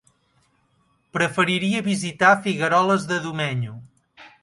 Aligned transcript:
Preferiria 1.17 1.83
visitar 1.91 2.33
Figueroles 2.49 3.09
de 3.15 3.25
Domenyo. 3.31 3.81